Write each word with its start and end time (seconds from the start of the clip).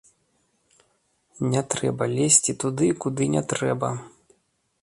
Не 1.51 1.61
трэба 1.73 2.03
лезці 2.17 2.57
туды, 2.65 2.87
куды 3.05 3.23
не 3.35 3.45
трэба! 3.55 3.93